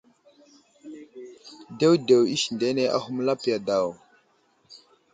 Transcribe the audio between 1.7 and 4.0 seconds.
Dewdew isindene ahum lapiya daw.